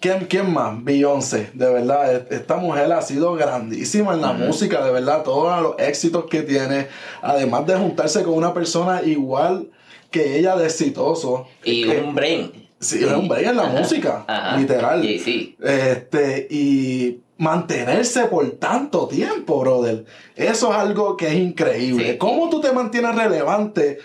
¿quién, 0.00 0.24
quién 0.26 0.52
más? 0.52 0.82
Beyoncé, 0.82 1.50
de 1.52 1.68
verdad. 1.70 2.14
e- 2.14 2.34
Esta 2.36 2.56
mujer 2.56 2.90
ha 2.92 3.02
sido 3.02 3.34
grandísima 3.34 4.14
en 4.14 4.22
la 4.22 4.32
música, 4.32 4.82
de 4.84 4.92
verdad. 4.92 5.24
Todos 5.24 5.60
los 5.62 5.74
éxitos 5.78 6.24
que 6.30 6.42
tiene. 6.42 6.86
Además 7.20 7.66
de 7.66 7.74
juntarse 7.76 8.22
con 8.22 8.34
una 8.34 8.54
persona 8.54 9.02
igual 9.02 9.66
que 10.10 10.38
ella 10.38 10.56
de 10.56 10.66
exitoso. 10.66 11.46
y 11.64 11.84
que- 11.86 11.98
un 12.00 12.14
brain. 12.14 12.68
Sí, 12.78 13.04
es 13.04 13.12
un 13.12 13.28
break 13.28 13.46
en 13.46 13.56
la 13.56 13.64
Ajá. 13.64 13.78
música, 13.78 14.24
Ajá. 14.26 14.56
literal. 14.56 15.04
Y 15.04 15.18
sí. 15.18 15.54
Este, 15.62 16.46
y 16.50 17.20
mantenerse 17.36 18.24
por 18.24 18.50
tanto 18.52 19.06
tiempo, 19.06 19.60
brother. 19.60 20.06
Eso 20.34 20.70
es 20.72 20.78
algo 20.78 21.14
que 21.16 21.28
es 21.28 21.34
increíble. 21.34 22.12
Sí. 22.12 22.18
¿Cómo 22.18 22.48
tú 22.48 22.60
te 22.62 22.72
mantienes 22.72 23.14
relevante 23.14 23.98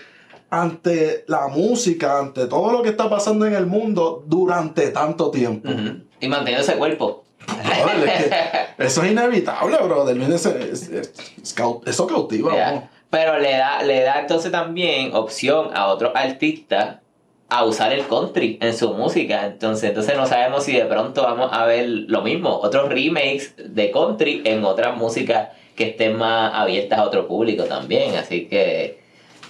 ante 0.50 1.24
la 1.26 1.48
música, 1.48 2.18
ante 2.18 2.46
todo 2.46 2.70
lo 2.70 2.82
que 2.82 2.90
está 2.90 3.08
pasando 3.08 3.46
en 3.46 3.54
el 3.54 3.64
mundo 3.66 4.22
durante 4.26 4.88
tanto 4.88 5.30
tiempo? 5.30 5.70
Y 6.20 6.28
manteniendo 6.28 6.62
ese 6.66 6.76
cuerpo. 6.76 7.24
Brother, 7.46 8.08
es 8.08 8.24
que 8.24 8.30
eso 8.84 9.02
es 9.02 9.10
inevitable, 9.12 9.78
brother. 9.78 10.20
Eso 11.86 12.06
cautiva. 12.06 12.54
Ya. 12.54 12.90
Pero 13.10 13.38
le 13.38 13.52
da, 13.52 13.82
le 13.82 14.02
da 14.02 14.20
entonces 14.20 14.50
también 14.50 15.14
opción 15.14 15.70
a 15.74 15.86
otros 15.86 16.12
artistas 16.14 16.98
a 17.48 17.64
usar 17.64 17.92
el 17.92 18.06
country 18.06 18.58
en 18.60 18.76
su 18.76 18.92
música. 18.92 19.46
Entonces, 19.46 19.90
entonces 19.90 20.16
no 20.16 20.26
sabemos 20.26 20.64
si 20.64 20.72
de 20.72 20.84
pronto 20.84 21.22
vamos 21.22 21.50
a 21.52 21.64
ver 21.66 21.88
lo 21.88 22.22
mismo, 22.22 22.50
otros 22.50 22.88
remakes 22.88 23.54
de 23.56 23.90
country 23.90 24.42
en 24.44 24.64
otras 24.64 24.96
músicas 24.96 25.50
que 25.76 25.90
estén 25.90 26.16
más 26.16 26.52
abiertas 26.54 26.98
a 26.98 27.04
otro 27.04 27.28
público 27.28 27.64
también. 27.64 28.16
Así 28.16 28.46
que 28.46 29.05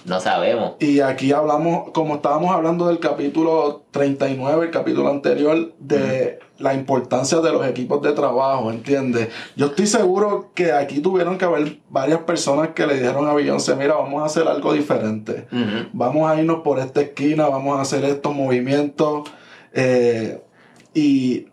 no 0.07 0.21
sabemos. 0.21 0.75
Y 0.79 1.01
aquí 1.01 1.33
hablamos, 1.33 1.91
como 1.91 2.15
estábamos 2.15 2.55
hablando 2.55 2.87
del 2.87 2.99
capítulo 2.99 3.83
39, 3.91 4.67
el 4.67 4.71
capítulo 4.71 5.09
anterior, 5.09 5.73
de 5.79 6.39
la 6.59 6.73
importancia 6.73 7.39
de 7.39 7.51
los 7.51 7.67
equipos 7.67 8.01
de 8.01 8.13
trabajo, 8.13 8.71
¿entiendes? 8.71 9.27
Yo 9.57 9.65
estoy 9.65 9.85
seguro 9.85 10.51
que 10.55 10.71
aquí 10.71 11.01
tuvieron 11.01 11.37
que 11.37 11.43
haber 11.43 11.79
varias 11.89 12.21
personas 12.21 12.69
que 12.69 12.87
le 12.87 12.95
dijeron 12.95 13.27
a 13.27 13.33
Beyoncé, 13.33 13.75
mira, 13.75 13.95
vamos 13.95 14.23
a 14.23 14.25
hacer 14.25 14.47
algo 14.47 14.71
diferente. 14.71 15.45
Vamos 15.91 16.31
a 16.31 16.39
irnos 16.39 16.61
por 16.61 16.79
esta 16.79 17.01
esquina, 17.01 17.49
vamos 17.49 17.77
a 17.77 17.81
hacer 17.81 18.05
estos 18.05 18.33
movimientos. 18.33 19.29
eh, 19.73 20.41
y, 20.93 21.47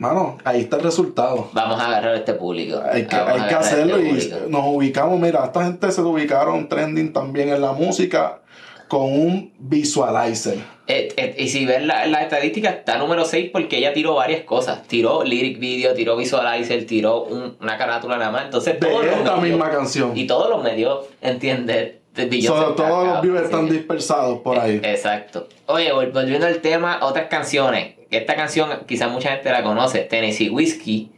mano, 0.00 0.38
ahí 0.44 0.62
está 0.62 0.76
el 0.78 0.82
resultado. 0.82 1.48
Vamos 1.52 1.80
a 1.80 1.86
agarrar 1.86 2.14
a 2.14 2.16
este 2.16 2.32
público. 2.34 2.80
Hay 2.90 3.06
que, 3.06 3.14
hay 3.14 3.32
que 3.42 3.42
este 3.42 3.54
hacerlo 3.54 4.00
y 4.00 4.32
nos 4.48 4.62
ubicamos. 4.66 5.20
Mira, 5.20 5.44
esta 5.44 5.64
gente 5.64 5.92
se 5.92 6.00
ubicaron 6.00 6.68
trending 6.68 7.12
también 7.12 7.50
en 7.50 7.60
la 7.60 7.72
música 7.72 8.40
con 8.88 9.02
un 9.02 9.52
visualizer. 9.58 10.58
Eh, 10.88 11.12
eh, 11.16 11.36
y 11.38 11.48
si 11.48 11.64
ves 11.66 11.84
la, 11.84 12.06
la 12.06 12.22
estadística, 12.22 12.70
está 12.70 12.98
número 12.98 13.24
6 13.24 13.50
porque 13.52 13.78
ella 13.78 13.92
tiró 13.92 14.14
varias 14.16 14.42
cosas. 14.42 14.82
Tiró 14.88 15.22
lyric 15.22 15.60
video, 15.60 15.94
tiró 15.94 16.16
visualizer, 16.16 16.84
tiró 16.86 17.22
un- 17.22 17.56
una 17.60 17.78
carátula 17.78 18.16
nada 18.16 18.32
más. 18.32 18.44
Entonces, 18.46 18.80
De 18.80 18.88
esta 18.92 19.36
medios- 19.36 19.42
misma 19.42 19.70
canción. 19.70 20.16
Y 20.16 20.26
todos 20.26 20.50
los 20.50 20.62
medios, 20.64 21.04
¿entiendes? 21.20 21.92
De 22.14 22.26
Beyoncé 22.26 22.60
So, 22.64 22.70
está 22.70 22.88
todos 22.88 23.06
los 23.24 23.38
sí. 23.40 23.44
están 23.44 23.68
dispersados 23.68 24.40
por 24.40 24.58
ahí. 24.58 24.80
Exacto. 24.82 25.46
Oye, 25.66 25.92
vol- 25.92 26.12
volviendo 26.12 26.48
al 26.48 26.58
tema, 26.60 26.98
otras 27.02 27.28
canciones. 27.28 27.94
Esta 28.10 28.34
canción 28.34 28.70
quizás 28.86 29.10
mucha 29.10 29.30
gente 29.30 29.50
la 29.50 29.62
conoce, 29.62 30.00
Tennessee 30.00 30.50
Whiskey, 30.50 31.10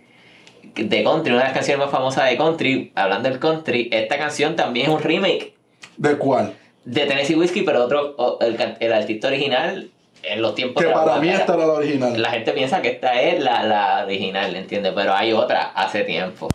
de 0.75 1.05
country, 1.05 1.33
una 1.33 1.43
de 1.43 1.49
las 1.49 1.55
canciones 1.55 1.85
más 1.85 1.91
famosas 1.91 2.29
de 2.29 2.37
country. 2.37 2.93
Hablando 2.95 3.29
del 3.29 3.39
country, 3.39 3.89
esta 3.93 4.19
canción 4.19 4.57
también 4.57 4.87
es 4.87 4.93
un 4.93 5.03
remake 5.03 5.55
¿De 5.97 6.17
cuál? 6.17 6.55
de 6.85 7.07
Tennessee 7.07 7.37
Whiskey, 7.37 7.63
pero 7.63 7.85
otro, 7.85 8.39
el, 8.41 8.93
artista 8.93 9.29
original 9.29 9.91
en 10.23 10.43
los 10.43 10.55
tiempos 10.55 10.83
Que 10.83 10.89
de 10.89 10.95
para 10.95 11.17
mí 11.17 11.29
esta 11.29 11.55
era 11.55 11.67
la 11.67 11.73
original. 11.75 12.21
La 12.21 12.31
gente 12.31 12.53
piensa 12.53 12.83
que 12.83 12.89
esta 12.89 13.21
es 13.21 13.43
la, 13.43 13.63
la 13.63 14.05
original, 14.05 14.55
¿entiendes? 14.57 14.93
Pero 14.95 15.15
hay 15.15 15.33
otra 15.33 15.73
hace 15.75 16.03
tiempo. 16.05 16.49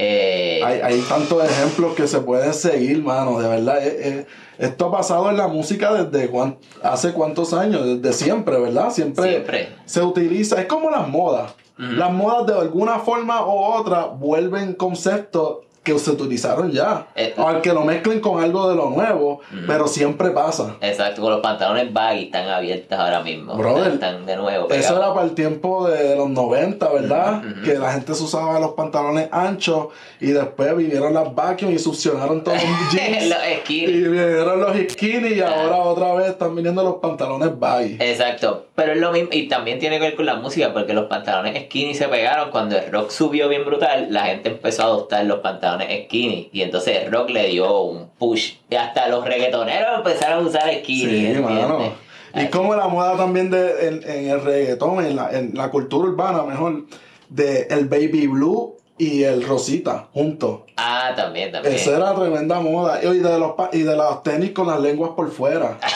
Eh, 0.00 0.60
Hay, 0.64 0.80
hay 0.80 1.00
tantos 1.00 1.42
ejemplos 1.44 1.94
que 1.94 2.06
se 2.06 2.20
pueden 2.20 2.54
seguir, 2.54 3.02
mano, 3.02 3.40
de 3.40 3.48
verdad. 3.48 3.84
Eh, 3.84 3.96
eh, 4.00 4.26
esto 4.58 4.86
ha 4.86 4.92
pasado 4.92 5.28
en 5.30 5.36
la 5.36 5.48
música 5.48 5.92
desde 5.92 6.30
cuan- 6.30 6.56
hace 6.82 7.12
cuántos 7.12 7.52
años, 7.52 7.84
desde 8.00 8.12
siempre, 8.12 8.58
¿verdad? 8.60 8.90
Siempre, 8.90 9.30
Siempre. 9.30 9.68
se 9.84 10.02
utiliza, 10.02 10.60
es 10.60 10.66
como 10.66 10.88
las 10.90 11.08
modas. 11.08 11.52
Las 11.76 12.12
modas 12.12 12.44
de 12.46 12.54
alguna 12.60 12.98
forma 12.98 13.44
u 13.46 13.50
otra 13.52 14.06
vuelven 14.06 14.72
conceptos 14.74 15.58
que 15.92 15.98
se 15.98 16.10
utilizaron 16.10 16.70
ya. 16.72 17.06
Eh, 17.14 17.34
Aunque 17.36 17.72
lo 17.72 17.82
mezclen 17.82 18.20
con 18.20 18.42
algo 18.42 18.68
de 18.68 18.76
lo 18.76 18.90
nuevo, 18.90 19.40
pero 19.66 19.86
siempre 19.88 20.30
pasa. 20.30 20.76
Exacto, 20.80 21.22
con 21.22 21.30
los 21.32 21.40
pantalones 21.40 21.92
baggy 21.92 22.24
están 22.24 22.48
abiertos 22.48 22.98
ahora 22.98 23.20
mismo. 23.22 23.56
Brother, 23.56 23.92
están 23.94 24.26
de 24.26 24.36
nuevo. 24.36 24.68
Eso 24.70 24.96
era 24.96 25.12
para 25.14 25.26
el 25.26 25.34
tiempo 25.34 25.88
de 25.88 26.16
los 26.16 26.28
90, 26.30 26.88
¿verdad? 26.92 27.42
Que 27.64 27.74
la 27.74 27.92
gente 27.92 28.14
se 28.14 28.22
usaba 28.24 28.58
los 28.60 28.72
pantalones 28.72 29.28
anchos 29.32 29.88
y 30.20 30.28
después 30.32 30.76
vinieron 30.76 31.14
las 31.14 31.34
vacuum 31.34 31.72
y 31.72 31.78
succionaron 31.78 32.42
todos 32.44 32.58
los 32.62 32.92
jeans. 32.92 33.28
Los 33.28 33.38
y 33.68 33.86
vinieron 33.86 34.60
los 34.60 34.76
skinny 34.90 35.28
y 35.34 35.40
Ah. 35.40 35.54
ahora 35.62 35.76
otra 35.78 36.14
vez 36.14 36.28
están 36.30 36.54
viniendo 36.54 36.82
los 36.82 36.96
pantalones 36.96 37.58
baggy. 37.58 37.96
Exacto, 38.00 38.66
pero 38.74 38.92
es 38.92 38.98
lo 38.98 39.12
mismo 39.12 39.28
y 39.32 39.48
también 39.48 39.78
tiene 39.78 39.96
que 39.98 40.04
ver 40.06 40.16
con 40.16 40.26
la 40.26 40.34
música 40.36 40.72
porque 40.72 40.92
los 40.92 41.06
pantalones 41.06 41.64
skinny 41.66 41.94
se 41.94 42.08
pegaron 42.08 42.50
cuando 42.50 42.76
el 42.76 42.90
rock 42.90 43.10
subió 43.10 43.48
bien 43.48 43.64
brutal, 43.64 44.08
la 44.10 44.24
gente 44.26 44.48
empezó 44.48 44.82
a 44.82 44.86
adoptar 44.86 45.24
los 45.24 45.38
pantalones 45.40 45.77
skinny 45.82 46.50
y 46.52 46.62
entonces 46.62 47.10
rock 47.10 47.30
le 47.30 47.48
dio 47.48 47.82
un 47.82 48.08
push 48.18 48.54
y 48.70 48.74
hasta 48.76 49.08
los 49.08 49.24
reggaetoneros 49.24 49.98
empezaron 49.98 50.44
a 50.44 50.48
usar 50.48 50.72
skinny. 50.80 51.10
Sí, 51.10 51.26
¿entiendes? 51.26 51.42
mano. 51.42 51.92
Y 52.34 52.46
como 52.48 52.74
la 52.76 52.88
moda 52.88 53.16
también 53.16 53.50
de, 53.50 53.88
en, 53.88 54.08
en 54.08 54.30
el 54.30 54.42
reggaetón, 54.42 55.04
en 55.04 55.16
la, 55.16 55.30
en 55.32 55.52
la 55.54 55.70
cultura 55.70 56.08
urbana, 56.08 56.42
mejor, 56.42 56.84
de 57.28 57.66
el 57.70 57.86
baby 57.88 58.26
blue 58.26 58.76
y 58.98 59.22
el 59.22 59.44
rosita 59.44 60.08
juntos. 60.12 60.60
Ah, 60.76 61.12
también, 61.16 61.52
también. 61.52 61.74
Esa 61.74 61.96
era 61.96 62.14
tremenda 62.14 62.60
moda. 62.60 63.00
Y 63.02 63.18
de 63.18 63.38
los, 63.38 63.52
y 63.72 63.82
de 63.82 63.96
los 63.96 64.22
tenis 64.22 64.50
con 64.50 64.66
las 64.66 64.80
lenguas 64.80 65.12
por 65.16 65.30
fuera. 65.30 65.78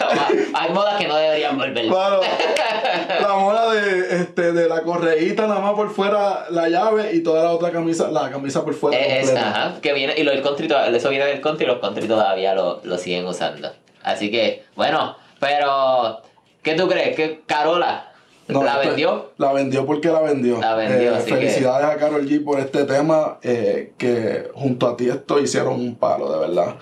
Hay 0.54 0.70
modas 0.72 0.98
que 0.98 1.06
no 1.08 1.16
deberían 1.16 1.56
volver. 1.58 1.84
La 3.20 3.34
moda 3.34 3.72
de, 3.72 4.20
este, 4.22 4.52
de 4.52 4.68
la 4.68 4.82
correíta 4.82 5.46
nada 5.46 5.60
más 5.60 5.74
por 5.74 5.90
fuera 5.92 6.46
la 6.50 6.68
llave 6.68 7.12
y 7.14 7.22
toda 7.22 7.44
la 7.44 7.50
otra 7.52 7.70
camisa, 7.70 8.08
la 8.10 8.30
camisa 8.30 8.64
por 8.64 8.74
fuera. 8.74 8.98
Eh, 8.98 9.20
es- 9.20 9.34
ajá, 9.34 9.74
que 9.80 9.92
viene, 9.92 10.14
y 10.16 10.22
lo 10.22 10.30
del 10.30 10.42
country, 10.42 10.68
eso 10.94 11.08
viene 11.10 11.26
del 11.26 11.40
country 11.40 11.64
y 11.64 11.68
los 11.68 11.78
country 11.78 12.06
todavía 12.08 12.54
lo, 12.54 12.80
lo 12.84 12.98
siguen 12.98 13.26
usando. 13.26 13.72
Así 14.02 14.30
que, 14.30 14.64
bueno, 14.76 15.16
pero, 15.38 16.20
¿qué 16.62 16.74
tú 16.74 16.88
crees? 16.88 17.14
¿Que 17.16 17.42
Carola 17.46 18.12
No, 18.48 18.62
la 18.64 18.78
vendió? 18.78 19.32
La 19.36 19.52
vendió 19.52 19.84
porque 19.86 20.08
la 20.08 20.20
vendió. 20.20 20.58
La 20.60 20.74
vendió, 20.74 21.16
Eh, 21.16 21.22
que- 21.24 21.34
felicidades 21.34 21.86
a 21.86 21.96
Carol 21.96 22.26
G 22.26 22.42
por 22.44 22.58
este 22.58 22.84
tema 22.84 23.38
eh, 23.42 23.92
que 23.98 24.48
junto 24.54 24.88
a 24.88 24.96
ti 24.96 25.08
esto 25.08 25.38
hicieron 25.38 25.74
un 25.74 25.96
palo, 25.96 26.32
de 26.32 26.38
verdad. 26.48 26.74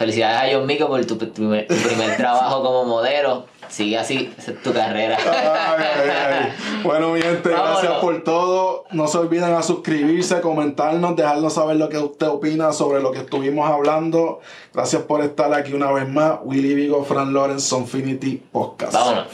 Fe- 0.00 0.04
Felicidades 0.06 0.50
a 0.54 0.56
John 0.56 0.66
Mico 0.66 0.88
por 0.88 1.04
tu, 1.04 1.16
tu 1.16 1.28
primer, 1.32 1.66
tu 1.68 1.74
primer 1.76 2.16
trabajo 2.16 2.62
como 2.62 2.84
modelo. 2.86 3.44
Sigue 3.68 3.96
así, 3.98 4.32
esa 4.36 4.50
es 4.50 4.62
tu 4.62 4.72
carrera. 4.72 5.16
Ay, 5.16 5.84
ay, 6.02 6.10
ay. 6.10 6.52
Bueno, 6.82 7.10
mi 7.12 7.22
gente, 7.22 7.48
Vámonos. 7.50 7.82
gracias 7.82 8.00
por 8.00 8.24
todo. 8.24 8.84
No 8.90 9.06
se 9.06 9.18
olviden 9.18 9.52
a 9.54 9.62
suscribirse, 9.62 10.40
comentarnos, 10.40 11.14
dejarnos 11.14 11.52
saber 11.52 11.76
lo 11.76 11.88
que 11.88 11.98
usted 11.98 12.26
opina 12.28 12.72
sobre 12.72 13.00
lo 13.00 13.12
que 13.12 13.18
estuvimos 13.20 13.70
hablando. 13.70 14.40
Gracias 14.74 15.02
por 15.02 15.20
estar 15.22 15.54
aquí 15.54 15.72
una 15.72 15.92
vez 15.92 16.08
más. 16.08 16.40
Willy 16.42 16.74
Vigo, 16.74 17.04
Fran 17.04 17.32
Lawrence, 17.32 17.68
Sonfinity 17.68 18.42
Podcast. 18.50 18.92
Vámonos. 18.94 19.26